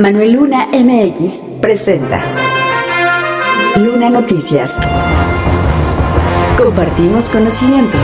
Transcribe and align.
Manuel 0.00 0.34
Luna 0.34 0.68
MX 0.72 1.42
presenta 1.60 2.22
Luna 3.74 4.08
Noticias. 4.08 4.78
Compartimos 6.56 7.28
conocimiento. 7.28 7.98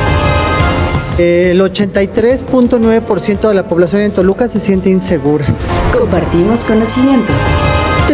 El 1.18 1.60
83.9% 1.60 3.46
de 3.46 3.54
la 3.54 3.68
población 3.68 4.02
en 4.02 4.10
Toluca 4.10 4.48
se 4.48 4.58
siente 4.58 4.90
insegura. 4.90 5.46
Compartimos 5.96 6.64
conocimiento. 6.64 7.32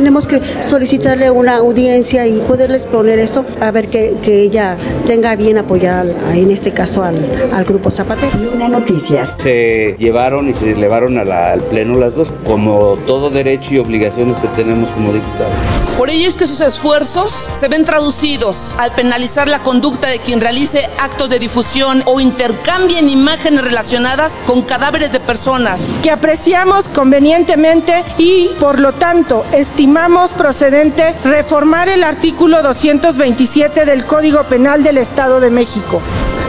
Tenemos 0.00 0.26
que 0.26 0.40
solicitarle 0.62 1.30
una 1.30 1.56
audiencia 1.56 2.26
y 2.26 2.38
poderles 2.38 2.86
poner 2.86 3.18
esto 3.18 3.44
a 3.60 3.70
ver 3.70 3.88
que, 3.88 4.16
que 4.22 4.40
ella 4.40 4.74
tenga 5.06 5.36
bien 5.36 5.58
apoyar, 5.58 6.06
en 6.32 6.50
este 6.50 6.72
caso, 6.72 7.02
al, 7.02 7.16
al 7.52 7.64
Grupo 7.66 7.90
Zapatero. 7.90 8.30
Luna 8.38 8.66
Noticias. 8.70 9.36
Se 9.38 9.96
llevaron 9.98 10.48
y 10.48 10.54
se 10.54 10.72
elevaron 10.72 11.18
a 11.18 11.24
la- 11.26 11.52
al 11.52 11.60
Pleno 11.60 11.98
las 11.98 12.14
dos, 12.14 12.32
como 12.46 12.96
todo 13.06 13.28
derecho 13.28 13.74
y 13.74 13.78
obligaciones 13.78 14.38
que 14.38 14.48
tenemos 14.48 14.88
como 14.92 15.12
diputados. 15.12 15.52
Por 15.98 16.08
ello 16.08 16.26
es 16.28 16.34
que 16.34 16.46
sus 16.46 16.62
esfuerzos 16.62 17.50
se 17.52 17.68
ven 17.68 17.84
traducidos 17.84 18.74
al 18.78 18.92
penalizar 18.92 19.48
la 19.48 19.58
conducta 19.58 20.08
de 20.08 20.18
quien 20.18 20.40
realice 20.40 20.80
actos 20.98 21.28
de 21.28 21.38
difusión 21.38 22.02
o 22.06 22.20
intercambien 22.20 23.10
imágenes 23.10 23.62
relacionadas 23.62 24.32
con 24.46 24.62
cadáveres 24.62 25.12
de 25.12 25.20
personas. 25.20 25.86
que 26.02 26.10
apreciamos 26.10 26.88
convenientemente 26.88 28.02
y, 28.16 28.48
por 28.58 28.80
lo 28.80 28.92
tanto, 28.94 29.44
estimamos 29.52 29.89
procedente 30.36 31.14
reformar 31.24 31.88
el 31.88 32.04
artículo 32.04 32.62
227 32.62 33.84
del 33.84 34.04
Código 34.04 34.44
Penal 34.44 34.84
del 34.84 34.98
Estado 34.98 35.40
de 35.40 35.50
México. 35.50 36.00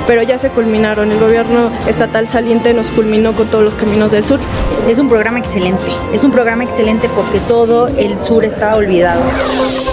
pero 0.07 0.23
ya 0.23 0.37
se 0.37 0.49
culminaron. 0.49 1.11
El 1.11 1.19
gobierno 1.19 1.69
estatal 1.87 2.27
saliente 2.27 2.73
nos 2.73 2.89
culminó 2.91 3.33
con 3.35 3.47
todos 3.47 3.63
los 3.63 3.75
caminos 3.77 4.11
del 4.11 4.25
sur. 4.25 4.39
Es 4.87 4.97
un 4.97 5.07
programa 5.09 5.37
excelente, 5.39 5.83
es 6.11 6.23
un 6.23 6.31
programa 6.31 6.63
excelente 6.63 7.07
porque 7.15 7.39
todo 7.47 7.87
el 7.87 8.19
sur 8.19 8.43
está 8.43 8.75
olvidado. 8.75 9.21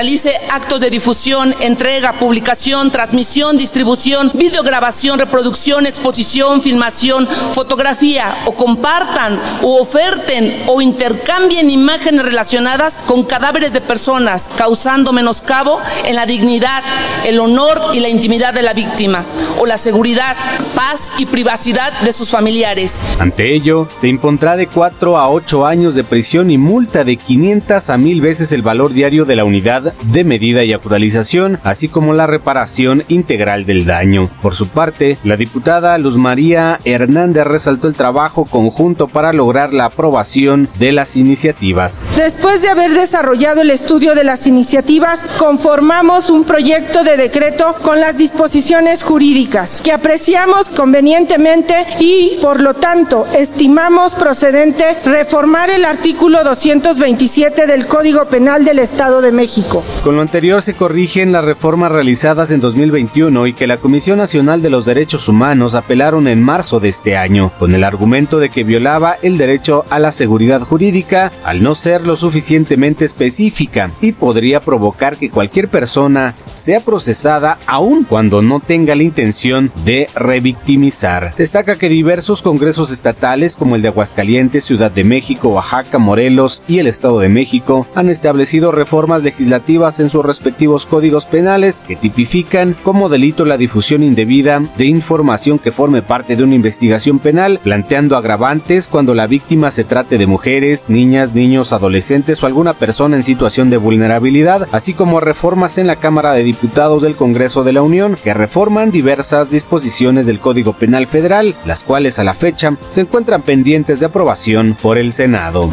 actos 0.49 0.79
de 0.79 0.89
difusión, 0.89 1.55
entrega, 1.59 2.13
publicación, 2.13 2.91
transmisión, 2.91 3.57
distribución, 3.57 4.31
videograbación, 4.33 5.19
reproducción, 5.19 5.85
exposición, 5.85 6.61
filmación, 6.61 7.27
fotografía 7.27 8.35
o 8.45 8.53
compartan 8.53 9.39
o 9.61 9.81
oferten 9.81 10.63
o 10.67 10.81
intercambien 10.81 11.69
imágenes 11.69 12.23
relacionadas 12.23 12.99
con 13.05 13.23
cadáveres 13.23 13.73
de 13.73 13.81
personas, 13.81 14.49
causando 14.55 15.13
menoscabo 15.13 15.79
en 16.05 16.15
la 16.15 16.25
dignidad, 16.25 16.83
el 17.25 17.39
honor 17.39 17.81
y 17.93 17.99
la 17.99 18.09
intimidad 18.09 18.53
de 18.53 18.61
la 18.61 18.73
víctima 18.73 19.23
o 19.59 19.65
la 19.65 19.77
seguridad, 19.77 20.35
paz 20.75 21.11
y 21.17 21.25
privacidad 21.25 21.93
de 22.01 22.13
sus 22.13 22.29
familiares. 22.29 23.01
Ante 23.19 23.53
ello, 23.53 23.87
se 23.95 24.07
impondrá 24.07 24.55
de 24.55 24.67
4 24.67 25.17
a 25.17 25.29
8 25.29 25.65
años 25.65 25.95
de 25.95 26.03
prisión 26.03 26.51
y 26.51 26.57
multa 26.57 27.03
de 27.03 27.17
500 27.17 27.89
a 27.89 27.97
1000 27.97 28.21
veces 28.21 28.51
el 28.51 28.61
valor 28.61 28.93
diario 28.93 29.25
de 29.25 29.35
la 29.35 29.45
unidad 29.45 29.93
de 30.11 30.23
medida 30.23 30.63
y 30.63 30.73
actualización, 30.73 31.59
así 31.63 31.87
como 31.87 32.13
la 32.13 32.27
reparación 32.27 33.03
integral 33.07 33.65
del 33.65 33.85
daño. 33.85 34.29
Por 34.41 34.55
su 34.55 34.67
parte, 34.67 35.17
la 35.23 35.37
diputada 35.37 35.97
Luz 35.97 36.17
María 36.17 36.79
Hernández 36.83 37.45
resaltó 37.45 37.87
el 37.87 37.95
trabajo 37.95 38.45
conjunto 38.45 39.07
para 39.07 39.31
lograr 39.31 39.73
la 39.73 39.85
aprobación 39.85 40.69
de 40.79 40.91
las 40.91 41.15
iniciativas. 41.15 42.07
Después 42.15 42.61
de 42.61 42.69
haber 42.69 42.93
desarrollado 42.93 43.61
el 43.61 43.71
estudio 43.71 44.15
de 44.15 44.23
las 44.23 44.47
iniciativas, 44.47 45.25
conformamos 45.37 46.29
un 46.29 46.43
proyecto 46.43 47.03
de 47.03 47.17
decreto 47.17 47.75
con 47.81 47.99
las 47.99 48.17
disposiciones 48.17 49.03
jurídicas 49.03 49.81
que 49.81 49.93
apreciamos 49.93 50.69
convenientemente 50.69 51.75
y, 51.99 52.37
por 52.41 52.61
lo 52.61 52.73
tanto, 52.73 53.25
estimamos 53.37 54.11
procedente 54.13 54.97
reformar 55.05 55.69
el 55.69 55.85
artículo 55.85 56.43
227 56.43 57.67
del 57.67 57.85
Código 57.85 58.25
Penal 58.25 58.65
del 58.65 58.79
Estado 58.79 59.21
de 59.21 59.31
México. 59.31 59.83
Con 60.03 60.15
lo 60.15 60.23
anterior 60.23 60.63
se 60.63 60.73
corrigen 60.73 61.31
las 61.31 61.45
reformas 61.45 61.91
realizadas 61.91 62.49
en 62.49 62.59
2021 62.59 63.45
y 63.45 63.53
que 63.53 63.67
la 63.67 63.77
Comisión 63.77 64.17
Nacional 64.17 64.63
de 64.63 64.71
los 64.71 64.83
Derechos 64.83 65.29
Humanos 65.29 65.75
apelaron 65.75 66.27
en 66.27 66.41
marzo 66.41 66.79
de 66.79 66.89
este 66.89 67.17
año, 67.17 67.51
con 67.59 67.75
el 67.75 67.83
argumento 67.83 68.39
de 68.39 68.49
que 68.49 68.63
violaba 68.63 69.17
el 69.21 69.37
derecho 69.37 69.85
a 69.91 69.99
la 69.99 70.11
seguridad 70.11 70.61
jurídica 70.61 71.31
al 71.43 71.61
no 71.61 71.75
ser 71.75 72.07
lo 72.07 72.15
suficientemente 72.15 73.05
específica 73.05 73.91
y 74.01 74.13
podría 74.13 74.59
provocar 74.59 75.17
que 75.17 75.29
cualquier 75.29 75.67
persona 75.67 76.33
sea 76.49 76.79
procesada 76.79 77.59
aun 77.67 78.03
cuando 78.03 78.41
no 78.41 78.59
tenga 78.59 78.95
la 78.95 79.03
intención 79.03 79.71
de 79.85 80.07
revictimizar. 80.15 81.35
Destaca 81.37 81.77
que 81.77 81.89
diversos 81.89 82.41
congresos 82.41 82.91
estatales 82.91 83.55
como 83.55 83.75
el 83.75 83.83
de 83.83 83.89
Aguascalientes, 83.89 84.63
Ciudad 84.63 84.89
de 84.89 85.03
México, 85.03 85.49
Oaxaca, 85.49 85.99
Morelos 85.99 86.63
y 86.67 86.79
el 86.79 86.87
Estado 86.87 87.19
de 87.19 87.29
México 87.29 87.85
han 87.93 88.09
establecido 88.09 88.71
reformas 88.71 89.21
legislativas 89.21 89.90
en 89.99 90.09
sus 90.09 90.25
respectivos 90.25 90.85
códigos 90.85 91.25
penales 91.25 91.81
que 91.85 91.95
tipifican 91.95 92.75
como 92.83 93.09
delito 93.09 93.45
la 93.45 93.57
difusión 93.57 94.03
indebida 94.03 94.61
de 94.77 94.85
información 94.85 95.59
que 95.59 95.71
forme 95.71 96.01
parte 96.01 96.35
de 96.35 96.43
una 96.43 96.55
investigación 96.55 97.19
penal, 97.19 97.59
planteando 97.63 98.15
agravantes 98.15 98.87
cuando 98.87 99.13
la 99.13 99.27
víctima 99.27 99.71
se 99.71 99.83
trate 99.83 100.17
de 100.17 100.27
mujeres, 100.27 100.89
niñas, 100.89 101.33
niños, 101.33 101.73
adolescentes 101.73 102.41
o 102.41 102.45
alguna 102.45 102.73
persona 102.73 103.15
en 103.15 103.23
situación 103.23 103.69
de 103.69 103.77
vulnerabilidad, 103.77 104.67
así 104.71 104.93
como 104.93 105.19
reformas 105.19 105.77
en 105.77 105.87
la 105.87 105.97
Cámara 105.97 106.33
de 106.33 106.43
Diputados 106.43 107.01
del 107.01 107.15
Congreso 107.15 107.63
de 107.63 107.73
la 107.73 107.81
Unión 107.81 108.17
que 108.23 108.33
reforman 108.33 108.91
diversas 108.91 109.49
disposiciones 109.49 110.25
del 110.25 110.39
Código 110.39 110.73
Penal 110.73 111.07
Federal, 111.07 111.55
las 111.65 111.83
cuales 111.83 112.19
a 112.19 112.23
la 112.23 112.33
fecha 112.33 112.75
se 112.87 113.01
encuentran 113.01 113.41
pendientes 113.41 113.99
de 113.99 114.05
aprobación 114.05 114.77
por 114.81 114.97
el 114.97 115.11
Senado. 115.11 115.69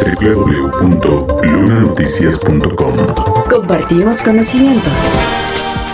www.lunanoticias.com 0.00 2.96
Compartimos 3.48 4.22
conocimiento. 4.22 4.90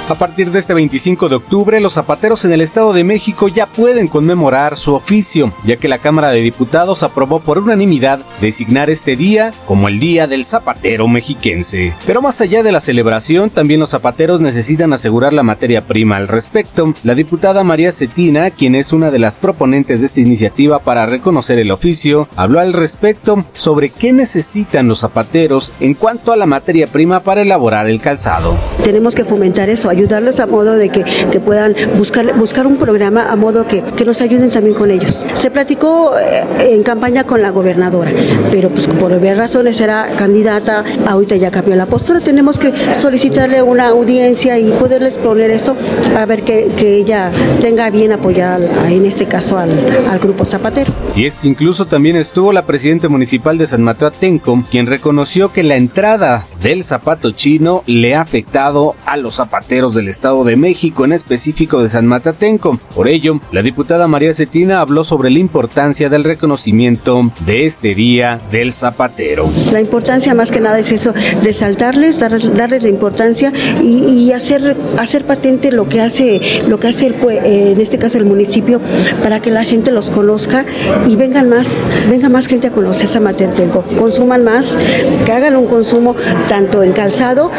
A 0.07 0.15
partir 0.17 0.51
de 0.51 0.59
este 0.59 0.75
25 0.75 1.31
de 1.31 1.37
octubre, 1.37 1.81
los 1.81 1.95
zapateros 1.95 2.45
en 2.45 2.53
el 2.53 2.61
Estado 2.61 2.93
de 2.93 3.05
México 3.05 3.49
ya 3.49 3.65
pueden 3.65 4.07
conmemorar 4.07 4.77
su 4.77 4.95
oficio, 4.95 5.55
ya 5.65 5.77
que 5.77 5.89
la 5.89 5.97
Cámara 5.97 6.29
de 6.29 6.43
Diputados 6.43 7.03
aprobó 7.03 7.41
por 7.41 7.57
unanimidad 7.57 8.21
designar 8.39 8.91
este 8.91 9.17
día 9.17 9.51
como 9.67 9.89
el 9.89 9.99
Día 9.99 10.27
del 10.27 10.45
Zapatero 10.45 11.09
Mexiquense. 11.09 11.95
Pero 12.07 12.21
más 12.21 12.39
allá 12.43 12.63
de 12.63 12.71
la 12.71 12.83
celebración, 12.83 13.49
también 13.49 13.81
los 13.81 13.91
zapateros 13.91 14.43
necesitan 14.43 14.93
asegurar 14.93 15.33
la 15.33 15.43
materia 15.43 15.87
prima 15.87 16.19
al 16.19 16.29
respecto. 16.29 16.93
La 17.03 17.15
diputada 17.15 17.65
María 17.65 17.91
Cetina, 17.91 18.51
quien 18.51 18.75
es 18.75 18.93
una 18.93 19.11
de 19.11 19.19
las 19.19 19.39
proponentes 19.39 20.01
de 20.01 20.07
esta 20.07 20.21
iniciativa 20.21 20.81
para 20.81 21.07
reconocer 21.07 21.59
el 21.59 21.71
oficio, 21.71 22.29
habló 22.37 22.61
al 22.61 22.75
respecto 22.75 23.47
sobre 23.55 23.89
qué 23.89 24.13
necesitan 24.13 24.87
los 24.87 25.01
zapateros 25.01 25.73
en 25.81 25.95
cuanto 25.95 26.31
a 26.31 26.37
la 26.37 26.45
materia 26.45 26.89
prima 26.89 27.21
para 27.21 27.41
elaborar 27.41 27.89
el 27.89 28.03
calzado. 28.03 28.59
Tenemos 28.83 29.15
que 29.15 29.25
fomentar 29.25 29.71
eso, 29.71 29.94
ayudarles 29.95 30.41
a 30.41 30.47
modo 30.47 30.77
de 30.77 30.89
que, 30.89 31.05
que 31.31 31.41
puedan 31.41 31.75
buscar, 31.97 32.35
buscar 32.35 32.67
un 32.67 32.77
programa 32.77 33.31
a 33.31 33.37
modo 33.37 33.67
que, 33.67 33.83
que 33.83 34.05
nos 34.05 34.21
ayuden 34.21 34.51
también 34.51 34.75
con 34.75 34.91
ellos. 34.91 35.25
Se 35.35 35.51
platicó 35.51 36.13
eh, 36.19 36.75
en 36.75 36.83
campaña 36.83 37.25
con 37.25 37.43
la 37.43 37.51
gobernadora, 37.51 38.13
pero 38.51 38.69
pues 38.71 38.87
por 38.89 39.13
obvias 39.13 39.37
razones 39.37 39.81
era 39.81 40.09
candidata, 40.17 40.85
ahorita 41.07 41.37
ya 41.37 41.51
cambió 41.51 41.77
la 41.77 41.87
postura, 41.87 42.21
tenemos 42.21 42.59
que 42.59 42.73
solicitarle 42.95 43.63
una 43.63 43.89
audiencia 43.89 44.59
y 44.59 44.71
poderles 44.73 45.19
poner 45.19 45.51
esto 45.51 45.77
a 46.17 46.27
ver 46.27 46.43
que, 46.43 46.71
que 46.77 46.97
ella 46.97 47.31
tenga 47.61 47.91
bien 47.91 48.13
apoyar 48.13 48.61
en 48.89 49.05
este 49.07 49.27
caso 49.27 49.59
al, 49.59 49.71
al 50.11 50.19
grupo 50.19 50.45
Zapatero. 50.45 50.93
Y 51.15 51.27
es 51.27 51.39
que 51.39 51.49
incluso 51.49 51.87
también 51.87 52.17
estuvo 52.17 52.53
la 52.53 52.67
presidenta 52.67 53.09
municipal 53.09 53.57
de 53.59 53.67
San 53.67 53.83
Mateo 53.83 54.09
Atenco, 54.09 54.65
quien 54.71 54.87
reconoció 54.87 55.53
que 55.53 55.63
la 55.63 55.77
entrada 55.77 56.47
del 56.65 56.83
zapato 56.83 57.33
chino 57.33 57.83
le 57.85 58.15
ha 58.15 58.23
afectado 58.23 58.97
a 59.05 59.19
los 59.19 59.37
zapateros 59.37 59.95
del 59.95 60.09
Estado 60.09 60.45
de 60.45 60.57
México, 60.57 61.05
en 61.05 61.13
específico 61.13 61.83
de 61.83 61.91
San 61.91 62.07
Matatenco. 62.07 62.79
Por 62.95 63.07
ello, 63.07 63.39
la 63.53 63.61
diputada 63.61 64.09
María 64.09 64.33
Cetina 64.33 64.81
habló 64.81 65.05
sobre 65.05 65.29
la 65.29 65.41
importancia 65.41 66.09
del 66.09 66.25
reconocimiento 66.25 67.31
de 67.45 67.67
este 67.67 67.95
Día 67.95 68.41
del 68.51 68.73
Zapatero. 68.73 69.47
La 69.73 69.81
importancia 69.83 70.33
más 70.33 70.51
que 70.51 70.63
nada 70.63 70.79
es 70.79 70.91
eso, 70.91 71.13
resaltarles, 71.43 72.21
darles, 72.21 72.83
la 72.83 72.89
importancia 72.89 73.53
y, 73.83 74.33
hacer, 74.33 74.75
hacer 74.99 75.27
patente 75.27 75.71
lo 75.71 75.87
que 75.91 76.01
hace, 76.01 76.41
lo 76.67 76.81
que 76.81 76.89
hace 76.89 77.09
el, 77.09 77.15
en 77.45 77.79
este 77.79 77.99
caso 77.99 78.17
el 78.17 78.25
municipio 78.25 78.81
para 79.23 79.41
que 79.41 79.51
la 79.51 79.65
gente 79.65 79.91
los 79.91 80.09
conozca 80.09 80.65
y 81.07 81.15
vengan 81.17 81.51
más, 81.51 81.85
venga 82.09 82.31
más 82.31 82.47
gente 82.47 82.69
a 82.69 82.71
conocer 82.71 83.09
San 83.09 83.25
Matatenco, 83.25 83.85
consuman 83.99 84.45
más, 84.45 84.79
que 85.27 85.31
hagan 85.33 85.57
un 85.57 85.67
consumo 85.67 86.17
tanto 86.55 86.85
en 86.85 86.93
calzado 86.93 87.51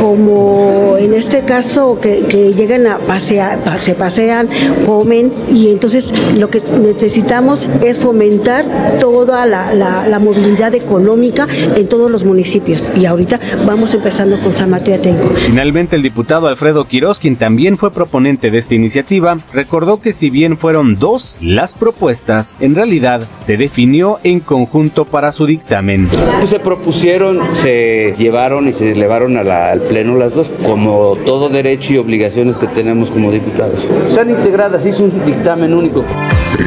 como 0.00 0.94
en 0.96 1.12
este 1.12 1.42
caso 1.42 1.98
que, 2.00 2.20
que 2.28 2.54
lleguen 2.54 2.86
a 2.86 2.98
pasear, 2.98 3.58
se 3.78 3.96
pasean, 3.96 4.48
comen 4.86 5.32
y 5.52 5.70
entonces 5.70 6.14
lo 6.38 6.50
que 6.50 6.62
necesitamos 6.80 7.68
es 7.82 7.98
fomentar 7.98 8.64
toda 9.00 9.44
la, 9.44 9.74
la, 9.74 10.06
la, 10.06 10.20
movilidad 10.20 10.72
económica 10.72 11.48
en 11.74 11.88
todos 11.88 12.08
los 12.12 12.22
municipios 12.22 12.88
y 12.94 13.06
ahorita 13.06 13.40
vamos 13.66 13.92
empezando 13.92 14.38
con 14.38 14.52
San 14.52 14.70
Mateo 14.70 14.94
Atenco. 14.94 15.30
Finalmente 15.34 15.96
el 15.96 16.02
diputado 16.02 16.46
Alfredo 16.46 16.86
Quiroz, 16.86 17.18
quien 17.18 17.34
también 17.34 17.76
fue 17.76 17.90
proponente 17.90 18.52
de 18.52 18.58
esta 18.58 18.76
iniciativa, 18.76 19.36
recordó 19.52 20.00
que 20.00 20.12
si 20.12 20.30
bien 20.30 20.58
fueron 20.58 21.00
dos 21.00 21.38
las 21.42 21.74
propuestas, 21.74 22.56
en 22.60 22.76
realidad 22.76 23.22
se 23.34 23.56
definió 23.56 24.20
en 24.22 24.38
conjunto 24.38 25.06
para 25.06 25.32
su 25.32 25.44
dictamen. 25.44 26.08
Se 26.44 26.60
propusieron, 26.60 27.40
se 27.56 28.14
llevaron 28.16 28.43
y 28.44 28.72
se 28.74 28.92
elevaron 28.92 29.38
a 29.38 29.42
la, 29.42 29.70
al 29.70 29.80
Pleno 29.80 30.16
las 30.16 30.34
dos, 30.34 30.50
como 30.64 31.16
todo 31.24 31.48
derecho 31.48 31.94
y 31.94 31.98
obligaciones 31.98 32.58
que 32.58 32.66
tenemos 32.66 33.10
como 33.10 33.32
diputados. 33.32 33.88
Están 34.08 34.28
integradas, 34.28 34.84
hizo 34.84 35.04
un 35.04 35.24
dictamen 35.24 35.72
único. 35.72 36.04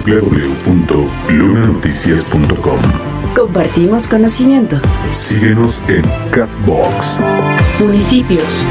www.lunanoticias.com 0.06 2.80
Compartimos 3.36 4.08
conocimiento. 4.08 4.78
Síguenos 5.12 5.86
en 5.88 6.02
Castbox. 6.32 7.20
Municipios. 7.80 8.66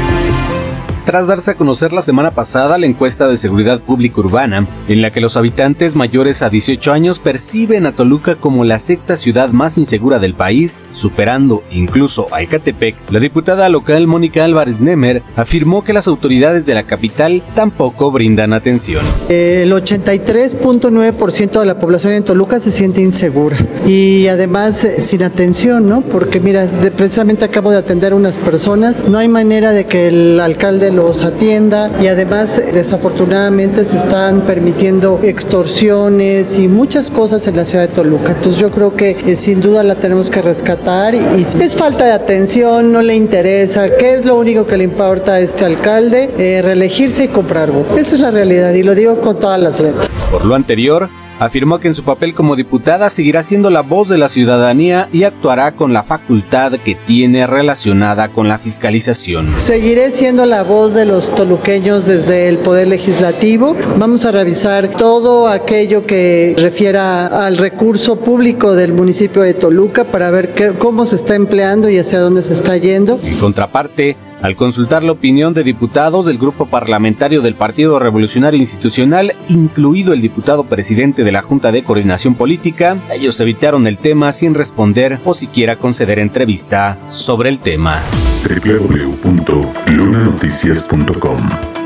Tras 1.07 1.25
darse 1.25 1.51
a 1.51 1.55
conocer 1.55 1.93
la 1.93 2.01
semana 2.01 2.31
pasada 2.31 2.77
la 2.77 2.85
encuesta 2.85 3.29
de 3.29 3.37
seguridad 3.37 3.79
pública 3.79 4.19
urbana, 4.19 4.67
en 4.89 5.01
la 5.01 5.09
que 5.09 5.21
los 5.21 5.37
habitantes 5.37 5.95
mayores 5.95 6.41
a 6.41 6.49
18 6.49 6.91
años 6.91 7.19
perciben 7.19 7.85
a 7.85 7.93
Toluca 7.93 8.35
como 8.35 8.65
la 8.65 8.77
sexta 8.77 9.15
ciudad 9.15 9.51
más 9.51 9.77
insegura 9.77 10.19
del 10.19 10.33
país, 10.33 10.83
superando 10.91 11.63
incluso 11.71 12.27
a 12.33 12.41
Ecatepec, 12.41 12.97
la 13.09 13.21
diputada 13.21 13.69
local 13.69 14.05
Mónica 14.05 14.43
Álvarez 14.43 14.81
Nemer 14.81 15.23
afirmó 15.37 15.85
que 15.85 15.93
las 15.93 16.09
autoridades 16.09 16.65
de 16.65 16.73
la 16.73 16.83
capital 16.83 17.41
tampoco 17.55 18.11
brindan 18.11 18.51
atención. 18.51 19.05
El 19.29 19.71
83.9% 19.71 21.57
de 21.61 21.65
la 21.65 21.79
población 21.79 22.11
en 22.15 22.25
Toluca 22.25 22.59
se 22.59 22.69
siente 22.69 22.99
insegura 22.99 23.55
y 23.85 24.27
además 24.27 24.85
sin 24.97 25.23
atención, 25.23 25.87
¿no? 25.87 26.01
Porque 26.01 26.41
mira, 26.41 26.67
precisamente 26.97 27.45
acabo 27.45 27.71
de 27.71 27.77
atender 27.77 28.11
a 28.11 28.17
unas 28.17 28.37
personas, 28.37 29.07
no 29.07 29.19
hay 29.19 29.29
manera 29.29 29.71
de 29.71 29.85
que 29.85 30.07
el 30.07 30.41
alcalde 30.41 30.96
los 30.97 31.21
atienda 31.21 31.91
y 32.01 32.07
además 32.07 32.59
desafortunadamente 32.73 33.85
se 33.85 33.97
están 33.97 34.41
permitiendo 34.47 35.19
extorsiones 35.21 36.57
y 36.57 36.67
muchas 36.67 37.11
cosas 37.11 37.45
en 37.45 37.55
la 37.55 37.65
ciudad 37.65 37.87
de 37.87 37.93
Toluca. 37.93 38.31
Entonces 38.31 38.59
yo 38.59 38.71
creo 38.71 38.95
que 38.95 39.11
eh, 39.11 39.35
sin 39.35 39.61
duda 39.61 39.83
la 39.83 39.93
tenemos 39.93 40.31
que 40.31 40.41
rescatar 40.41 41.13
y, 41.13 41.43
es 41.43 41.75
falta 41.75 42.03
de 42.03 42.13
atención, 42.13 42.91
no 42.91 43.03
le 43.03 43.13
interesa, 43.13 43.95
¿qué 43.95 44.15
es 44.15 44.25
lo 44.25 44.39
único 44.39 44.65
que 44.65 44.75
le 44.75 44.85
importa 44.85 45.33
a 45.33 45.39
este 45.39 45.65
alcalde? 45.65 46.31
Eh, 46.39 46.63
reelegirse 46.63 47.25
y 47.25 47.27
comprar 47.27 47.69
votos. 47.69 47.95
Esa 47.95 48.15
es 48.15 48.19
la 48.19 48.31
realidad 48.31 48.73
y 48.73 48.81
lo 48.81 48.95
digo 48.95 49.21
con 49.21 49.37
todas 49.37 49.61
las 49.61 49.79
letras. 49.79 50.09
Por 50.31 50.45
lo 50.45 50.55
anterior, 50.55 51.09
afirmó 51.39 51.79
que 51.79 51.87
en 51.87 51.93
su 51.93 52.03
papel 52.03 52.33
como 52.33 52.55
diputada 52.55 53.09
seguirá 53.09 53.43
siendo 53.43 53.69
la 53.69 53.81
voz 53.81 54.09
de 54.09 54.17
la 54.17 54.29
ciudadanía 54.29 55.09
y 55.11 55.23
actuará 55.23 55.75
con 55.75 55.93
la 55.93 56.03
facultad 56.03 56.73
que 56.83 56.95
tiene 56.95 57.47
relacionada 57.47 58.29
con 58.29 58.47
la 58.47 58.57
fiscalización. 58.57 59.53
Seguiré 59.59 60.11
siendo 60.11 60.45
la 60.45 60.63
voz 60.63 60.93
de 60.93 61.05
los 61.05 61.33
toluqueños 61.33 62.07
desde 62.07 62.47
el 62.47 62.57
Poder 62.57 62.87
Legislativo. 62.87 63.75
Vamos 63.97 64.25
a 64.25 64.31
revisar 64.31 64.89
todo 64.89 65.47
aquello 65.47 66.05
que 66.05 66.55
refiera 66.57 67.27
al 67.27 67.57
recurso 67.57 68.17
público 68.17 68.75
del 68.75 68.93
municipio 68.93 69.41
de 69.41 69.53
Toluca 69.53 70.05
para 70.05 70.31
ver 70.31 70.53
qué, 70.53 70.73
cómo 70.77 71.05
se 71.05 71.15
está 71.15 71.35
empleando 71.35 71.89
y 71.89 71.97
hacia 71.97 72.19
dónde 72.19 72.41
se 72.41 72.53
está 72.53 72.77
yendo. 72.77 73.19
En 73.23 73.37
contraparte, 73.37 74.17
al 74.41 74.55
consultar 74.55 75.03
la 75.03 75.11
opinión 75.11 75.53
de 75.53 75.63
diputados 75.63 76.25
del 76.25 76.37
grupo 76.37 76.67
parlamentario 76.67 77.41
del 77.41 77.55
Partido 77.55 77.99
Revolucionario 77.99 78.59
Institucional, 78.59 79.35
incluido 79.49 80.13
el 80.13 80.21
diputado 80.21 80.63
presidente 80.65 81.23
de 81.23 81.31
la 81.31 81.41
Junta 81.41 81.71
de 81.71 81.83
Coordinación 81.83 82.35
Política, 82.35 82.97
ellos 83.11 83.39
evitaron 83.39 83.87
el 83.87 83.97
tema 83.97 84.31
sin 84.31 84.53
responder 84.53 85.19
o 85.25 85.33
siquiera 85.33 85.77
conceder 85.77 86.19
entrevista 86.19 86.99
sobre 87.07 87.49
el 87.49 87.59
tema. 87.59 88.01
www.lunanoticias.com 88.47 91.37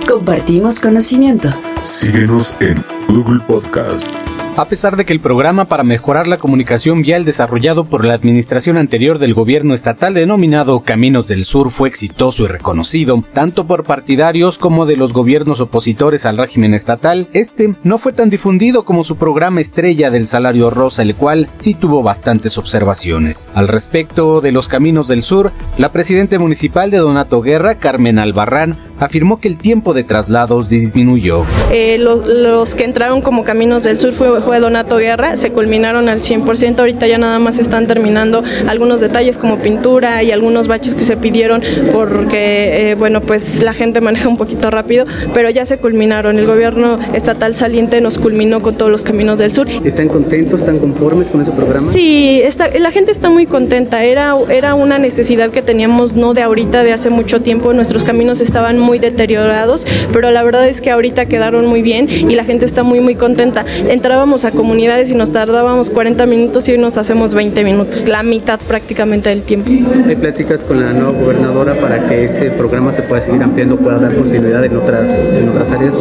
Compartimos 0.07 0.79
conocimiento. 0.79 1.49
Síguenos 1.81 2.57
en 2.59 2.83
Google 3.07 3.39
Podcast. 3.47 4.13
A 4.57 4.65
pesar 4.65 4.97
de 4.97 5.05
que 5.05 5.13
el 5.13 5.21
programa 5.21 5.65
para 5.65 5.85
mejorar 5.85 6.27
la 6.27 6.35
comunicación 6.35 7.01
vial 7.01 7.23
desarrollado 7.23 7.85
por 7.85 8.03
la 8.03 8.13
administración 8.13 8.75
anterior 8.75 9.17
del 9.17 9.33
gobierno 9.33 9.73
estatal 9.73 10.13
denominado 10.13 10.81
Caminos 10.81 11.29
del 11.29 11.45
Sur 11.45 11.71
fue 11.71 11.87
exitoso 11.87 12.43
y 12.43 12.47
reconocido, 12.47 13.23
tanto 13.33 13.65
por 13.65 13.85
partidarios 13.85 14.57
como 14.57 14.85
de 14.85 14.97
los 14.97 15.13
gobiernos 15.13 15.61
opositores 15.61 16.25
al 16.25 16.37
régimen 16.37 16.73
estatal, 16.73 17.29
este 17.31 17.75
no 17.83 17.97
fue 17.97 18.11
tan 18.11 18.29
difundido 18.29 18.83
como 18.83 19.05
su 19.05 19.15
programa 19.15 19.61
estrella 19.61 20.11
del 20.11 20.27
salario 20.27 20.69
rosa, 20.69 21.01
el 21.01 21.15
cual 21.15 21.49
sí 21.55 21.73
tuvo 21.73 22.03
bastantes 22.03 22.57
observaciones. 22.57 23.49
Al 23.53 23.69
respecto 23.69 24.41
de 24.41 24.51
los 24.51 24.67
Caminos 24.67 25.07
del 25.07 25.23
Sur, 25.23 25.53
la 25.81 25.91
presidenta 25.91 26.37
municipal 26.37 26.91
de 26.91 26.97
Donato 26.97 27.41
Guerra, 27.41 27.73
Carmen 27.73 28.19
Albarrán, 28.19 28.77
afirmó 28.99 29.39
que 29.39 29.47
el 29.47 29.57
tiempo 29.57 29.95
de 29.95 30.03
traslados 30.03 30.69
disminuyó. 30.69 31.43
Eh, 31.71 31.97
los, 31.97 32.27
los, 32.27 32.75
que 32.75 32.83
entraron 32.83 33.21
como 33.21 33.43
Caminos 33.43 33.81
del 33.81 33.97
Sur 33.97 34.13
fue, 34.13 34.41
fue, 34.41 34.59
Donato 34.59 34.97
Guerra, 34.97 35.37
se 35.37 35.51
culminaron 35.51 36.07
al 36.07 36.21
100%, 36.21 36.77
ahorita 36.77 37.07
ya 37.07 37.17
nada 37.17 37.39
más 37.39 37.57
están 37.57 37.87
terminando 37.87 38.43
algunos 38.67 38.99
detalles 38.99 39.39
como 39.39 39.57
pintura 39.57 40.21
y 40.21 40.29
algunos 40.29 40.67
baches 40.67 40.93
que 40.93 41.03
se 41.03 41.17
pidieron 41.17 41.63
porque, 41.91 42.91
eh, 42.91 42.95
bueno, 42.95 43.21
pues 43.21 43.63
la 43.63 43.73
gente 43.73 44.01
maneja 44.01 44.29
un 44.29 44.37
poquito 44.37 44.69
rápido, 44.69 45.05
pero 45.33 45.49
ya 45.49 45.65
se 45.65 45.79
culminaron. 45.79 46.37
El 46.37 46.45
gobierno 46.45 46.99
estatal 47.13 47.55
saliente 47.55 48.01
nos 48.01 48.19
culminó 48.19 48.61
con 48.61 48.75
todos 48.75 48.91
los 48.91 49.03
Caminos 49.03 49.39
del 49.39 49.51
Sur. 49.51 49.67
¿Están 49.83 50.09
contentos, 50.09 50.59
están 50.59 50.77
conformes 50.77 51.31
con 51.31 51.41
ese 51.41 51.49
programa? 51.49 51.79
Sí, 51.79 52.39
está, 52.43 52.69
la 52.77 52.91
gente 52.91 53.11
está 53.11 53.31
muy 53.31 53.47
contenta, 53.47 54.03
era, 54.03 54.35
era 54.47 54.75
una 54.75 54.99
necesidad 54.99 55.49
que 55.49 55.63
teníamos 55.71 56.17
no 56.17 56.33
de 56.33 56.41
ahorita, 56.41 56.83
de 56.83 56.91
hace 56.91 57.09
mucho 57.09 57.41
tiempo, 57.41 57.71
nuestros 57.71 58.03
caminos 58.03 58.41
estaban 58.41 58.77
muy 58.77 58.99
deteriorados, 58.99 59.87
pero 60.11 60.29
la 60.29 60.43
verdad 60.43 60.67
es 60.67 60.81
que 60.81 60.91
ahorita 60.91 61.27
quedaron 61.27 61.65
muy 61.65 61.81
bien 61.81 62.09
y 62.09 62.35
la 62.35 62.43
gente 62.43 62.65
está 62.65 62.83
muy 62.83 62.99
muy 62.99 63.15
contenta. 63.15 63.63
Entrábamos 63.87 64.43
a 64.43 64.51
comunidades 64.51 65.09
y 65.11 65.15
nos 65.15 65.31
tardábamos 65.31 65.89
40 65.89 66.25
minutos 66.25 66.67
y 66.67 66.73
hoy 66.73 66.77
nos 66.77 66.97
hacemos 66.97 67.33
20 67.33 67.63
minutos, 67.63 68.05
la 68.05 68.21
mitad 68.21 68.59
prácticamente 68.67 69.29
del 69.29 69.43
tiempo. 69.43 69.71
¿Hay 70.05 70.17
pláticas 70.17 70.59
con 70.65 70.81
la 70.81 70.91
nueva 70.91 71.17
gobernadora 71.17 71.73
para 71.75 72.05
que 72.09 72.25
ese 72.25 72.49
programa 72.49 72.91
se 72.91 73.03
pueda 73.03 73.21
seguir 73.21 73.41
ampliando, 73.41 73.77
pueda 73.77 73.97
dar 73.97 74.13
continuidad 74.13 74.65
en 74.65 74.75
otras, 74.75 75.09
en 75.09 75.47
otras 75.47 75.71
áreas? 75.71 75.95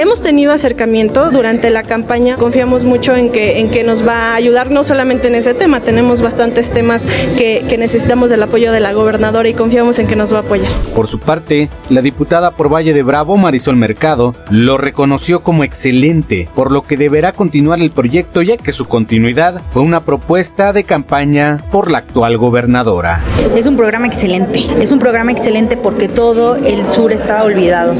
Hemos 0.00 0.22
tenido 0.22 0.50
acercamiento 0.50 1.30
durante 1.30 1.68
la 1.68 1.82
campaña, 1.82 2.36
confiamos 2.36 2.84
mucho 2.84 3.14
en 3.14 3.32
que, 3.32 3.60
en 3.60 3.68
que 3.68 3.84
nos 3.84 4.02
va 4.02 4.32
a 4.32 4.34
ayudar 4.36 4.70
no 4.70 4.82
solamente 4.82 5.28
en 5.28 5.34
ese 5.34 5.52
tema, 5.52 5.82
tenemos 5.82 6.22
bastantes 6.22 6.70
temas 6.70 7.06
que, 7.36 7.66
que 7.68 7.76
necesitamos 7.76 8.30
del 8.30 8.42
apoyo 8.42 8.72
de 8.72 8.80
la 8.80 8.94
gobernadora 8.94 9.09
y 9.46 9.54
confiamos 9.54 9.98
en 9.98 10.06
que 10.06 10.14
nos 10.14 10.32
va 10.32 10.38
a 10.38 10.40
apoyar. 10.42 10.70
Por 10.94 11.08
su 11.08 11.18
parte, 11.18 11.68
la 11.88 12.00
diputada 12.00 12.52
por 12.52 12.72
Valle 12.72 12.92
de 12.92 13.02
Bravo, 13.02 13.36
Marisol 13.36 13.76
Mercado, 13.76 14.34
lo 14.50 14.78
reconoció 14.78 15.42
como 15.42 15.64
excelente, 15.64 16.48
por 16.54 16.70
lo 16.70 16.82
que 16.82 16.96
deberá 16.96 17.32
continuar 17.32 17.80
el 17.80 17.90
proyecto 17.90 18.42
ya 18.42 18.56
que 18.56 18.72
su 18.72 18.86
continuidad 18.86 19.62
fue 19.70 19.82
una 19.82 20.00
propuesta 20.00 20.72
de 20.72 20.84
campaña 20.84 21.58
por 21.72 21.90
la 21.90 21.98
actual 21.98 22.36
gobernadora. 22.36 23.20
Es 23.56 23.66
un 23.66 23.76
programa 23.76 24.06
excelente, 24.06 24.64
es 24.80 24.92
un 24.92 25.00
programa 25.00 25.32
excelente 25.32 25.76
porque 25.76 26.08
todo 26.08 26.54
el 26.56 26.86
sur 26.88 27.10
estaba 27.12 27.42
olvidado. 27.42 27.94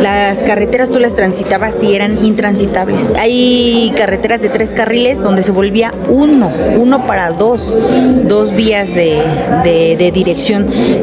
Las 0.00 0.42
carreteras 0.42 0.90
tú 0.90 0.98
las 1.00 1.14
transitabas 1.14 1.82
y 1.82 1.94
eran 1.94 2.24
intransitables. 2.24 3.12
Hay 3.18 3.92
carreteras 3.96 4.40
de 4.40 4.48
tres 4.48 4.70
carriles 4.70 5.22
donde 5.22 5.42
se 5.42 5.52
volvía 5.52 5.92
uno, 6.08 6.50
uno 6.78 7.06
para 7.06 7.30
dos, 7.30 7.78
dos 8.24 8.54
vías 8.54 8.94
de, 8.94 9.22
de, 9.64 9.96
de 9.98 10.12
dirección. 10.12 10.35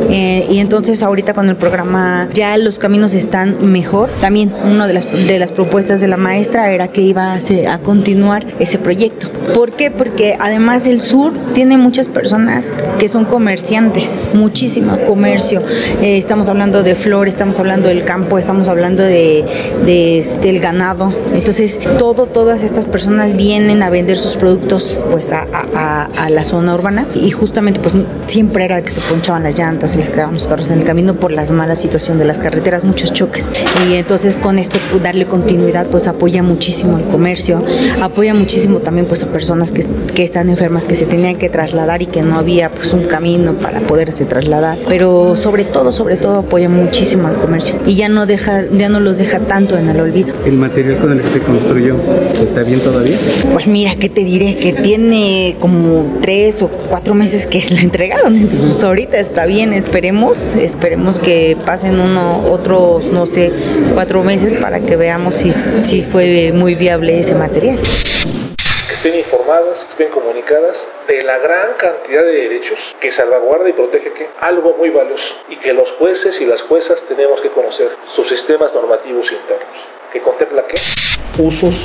Eh, 0.10 0.48
y 0.50 0.60
entonces 0.60 1.02
ahorita 1.04 1.34
con 1.34 1.50
el 1.50 1.56
programa 1.56 2.30
ya 2.34 2.58
los 2.58 2.80
caminos 2.80 3.14
están 3.14 3.72
mejor. 3.72 4.10
También 4.22 4.54
una 4.64 4.88
de 4.88 4.94
las, 4.94 5.12
de 5.12 5.40
las 5.40 5.52
propuestas 5.52 6.02
de 6.02 6.08
la 6.08 6.18
maestra 6.18 6.72
era 6.72 6.88
que 6.88 7.02
iba 7.02 7.34
a, 7.34 7.40
a 7.74 7.80
continuar 7.80 8.46
ese 8.60 8.78
proyecto. 8.78 9.28
¿Por 9.54 9.72
qué? 9.72 9.92
Porque 9.92 10.38
además 10.40 10.88
el 10.88 11.02
sur 11.02 11.34
tiene 11.54 11.78
muchas 11.78 12.10
personas 12.10 12.68
que 13.00 13.10
son 13.10 13.26
comerciantes, 13.26 14.24
muchísimo 14.34 14.98
comercio. 15.08 15.62
Eh, 16.02 16.18
estamos 16.18 16.50
hablando 16.50 16.84
de 16.84 16.96
flor, 16.96 17.28
estamos 17.28 17.60
hablando 17.60 17.90
del 17.90 18.04
campo, 18.04 18.38
estamos 18.38 18.68
hablando 18.68 19.04
de, 19.04 19.46
de 19.86 20.20
este, 20.20 20.50
el 20.50 20.60
ganado. 20.60 21.14
Entonces, 21.34 21.80
todo, 21.98 22.28
todas 22.28 22.64
estas 22.64 22.88
personas 22.88 23.36
vienen 23.36 23.84
a 23.84 23.90
vender 23.90 24.18
sus 24.18 24.36
productos 24.36 24.98
pues 25.12 25.32
a, 25.32 25.46
a, 25.74 26.06
a 26.06 26.30
la 26.30 26.44
zona 26.44 26.76
urbana 26.76 27.06
y 27.16 27.32
justamente 27.32 27.80
pues 27.80 27.94
siempre 28.28 28.66
era 28.66 28.82
que 28.82 28.92
se 28.92 29.02
ponchaban 29.24 29.44
las 29.44 29.58
llantas, 29.58 29.92
se 29.92 30.00
les 30.00 30.10
quedaban 30.10 30.34
los 30.34 30.48
carros 30.48 30.70
en 30.70 30.80
el 30.80 30.86
camino 30.86 31.14
por 31.14 31.32
la 31.32 31.46
mala 31.46 31.78
situación 31.78 32.18
de 32.18 32.26
las 32.26 32.40
carreteras, 32.40 32.84
muchos 32.84 33.14
choques. 33.14 33.50
Y 33.88 33.94
entonces 33.94 34.36
con 34.36 34.60
esto 34.60 34.80
darle 35.02 35.26
continuidad 35.26 35.88
pues 35.88 36.08
apoya 36.08 36.44
muchísimo 36.44 36.98
el 36.98 37.06
comercio, 37.06 37.64
apoya 38.02 38.34
muchísimo 38.34 38.80
también 38.80 39.06
pues 39.06 39.24
a 39.24 39.28
personas 39.28 39.72
que, 39.72 39.86
que 40.14 40.26
están 40.26 40.50
enfermas, 40.50 40.84
que 40.84 40.96
se 40.96 41.06
tenían 41.06 41.38
que 41.38 41.48
trasladar 41.48 42.02
y 42.02 42.08
que 42.08 42.22
no 42.22 42.38
había 42.38 42.70
pues 42.70 42.92
un 42.92 43.06
camino 43.06 43.54
para 43.54 43.80
poderse 43.80 44.26
trasladar. 44.26 44.78
Pero 44.90 45.38
sobre 45.38 45.64
todo, 45.64 45.94
sobre 45.94 46.18
todo 46.18 46.40
apoya 46.40 46.68
muchísimo 46.68 47.30
al 47.30 47.36
comercio 47.36 47.80
y 47.86 47.96
ya 47.96 48.10
no 48.10 48.26
deja, 48.26 48.66
ya 48.74 48.90
no 48.90 49.00
los 49.00 49.20
deja 49.20 49.40
tanto 49.40 49.78
en 49.78 49.88
el 49.88 50.02
olvido. 50.02 50.36
¿El 50.46 50.58
material 50.58 50.98
con 50.98 51.14
el 51.14 51.22
que 51.22 51.30
se 51.30 51.40
construyó 51.40 51.96
está 52.44 52.64
bien 52.64 52.82
todavía? 52.82 53.16
Pues 53.54 53.70
mira, 53.70 53.96
¿qué 53.96 54.10
te 54.10 54.26
diré? 54.26 54.58
Que 54.58 54.74
tiene 54.74 55.56
como 55.62 56.20
tres 56.22 56.62
o 56.62 56.68
cuatro 56.68 57.14
meses 57.14 57.48
que 57.48 57.64
la 57.70 57.80
entregaron, 57.80 58.36
entonces 58.36 58.84
está 59.14 59.46
bien, 59.46 59.74
esperemos, 59.74 60.48
esperemos 60.60 61.20
que 61.20 61.58
pasen 61.66 62.00
uno, 62.00 62.46
otros, 62.50 63.06
no 63.06 63.26
sé, 63.26 63.52
cuatro 63.94 64.24
meses 64.24 64.56
para 64.56 64.80
que 64.80 64.96
veamos 64.96 65.36
si, 65.36 65.52
si 65.74 66.02
fue 66.02 66.52
muy 66.54 66.76
viable 66.76 67.20
ese 67.20 67.36
material. 67.36 67.80
Que 68.88 68.94
estén 68.94 69.16
informadas, 69.16 69.86
que 69.86 69.90
estén 69.92 70.10
comunicadas 70.10 70.88
de 71.08 71.22
la 71.24 71.38
gran 71.38 71.74
cantidad 71.78 72.24
de 72.24 72.34
derechos 72.34 72.78
que 73.00 73.12
salvaguarda 73.12 73.70
y 73.70 73.74
protege 73.74 74.12
que 74.14 74.28
algo 74.42 74.76
muy 74.78 74.90
valioso 74.90 75.36
y 75.50 75.58
que 75.58 75.74
los 75.74 75.92
jueces 75.92 76.42
y 76.42 76.46
las 76.46 76.62
juezas 76.62 77.04
tenemos 77.04 77.40
que 77.42 77.50
conocer 77.50 77.90
sus 78.08 78.28
sistemas 78.28 78.74
normativos 78.74 79.32
internos, 79.32 79.78
que 80.12 80.22
contempla 80.22 80.66
qué 80.68 80.76
usos, 81.42 81.76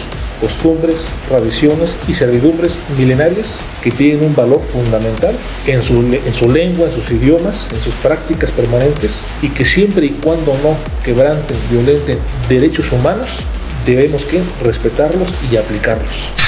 costumbres, 0.41 0.97
tradiciones 1.29 1.97
y 2.07 2.15
servidumbres 2.15 2.79
milenarias 2.97 3.59
que 3.83 3.91
tienen 3.91 4.25
un 4.25 4.35
valor 4.35 4.61
fundamental 4.61 5.35
en 5.67 5.83
su, 5.83 6.01
en 6.01 6.35
su 6.35 6.51
lengua, 6.51 6.89
en 6.89 6.95
sus 6.95 7.11
idiomas, 7.11 7.67
en 7.73 7.81
sus 7.81 7.95
prácticas 7.95 8.51
permanentes 8.51 9.21
y 9.43 9.49
que 9.49 9.65
siempre 9.65 10.07
y 10.07 10.11
cuando 10.11 10.53
no 10.63 10.77
quebranten, 11.05 11.57
violenten 11.71 12.19
derechos 12.49 12.91
humanos, 12.93 13.29
debemos 13.87 14.23
que 14.23 14.41
respetarlos 14.65 15.29
y 15.51 15.57
aplicarlos. 15.57 16.48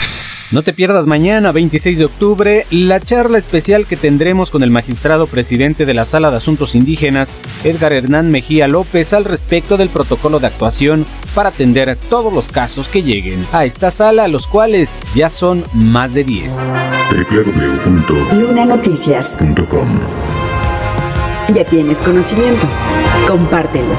No 0.50 0.64
te 0.64 0.72
pierdas 0.72 1.06
mañana, 1.06 1.52
26 1.52 1.98
de 1.98 2.04
octubre, 2.06 2.66
la 2.72 2.98
charla 2.98 3.38
especial 3.38 3.86
que 3.86 3.96
tendremos 3.96 4.50
con 4.50 4.64
el 4.64 4.70
magistrado 4.70 5.28
presidente 5.28 5.86
de 5.86 5.94
la 5.94 6.04
Sala 6.04 6.32
de 6.32 6.38
Asuntos 6.38 6.74
Indígenas, 6.74 7.38
Edgar 7.62 7.92
Hernán 7.92 8.32
Mejía 8.32 8.66
López, 8.66 9.12
al 9.12 9.24
respecto 9.24 9.76
del 9.76 9.90
protocolo 9.90 10.40
de 10.40 10.48
actuación 10.48 11.06
para 11.36 11.50
atender 11.50 11.96
todos 12.08 12.32
los 12.32 12.50
casos 12.50 12.88
que 12.88 13.04
lleguen 13.04 13.46
a 13.52 13.64
esta 13.64 13.92
sala, 13.92 14.26
los 14.26 14.48
cuales 14.48 15.04
ya 15.14 15.28
son 15.28 15.62
más 15.72 16.14
de 16.14 16.24
10. 16.24 16.70
www.lunanoticias.com 17.30 20.00
Ya 21.54 21.64
tienes 21.64 22.02
conocimiento. 22.02 22.66
Compártelo. 23.28 23.94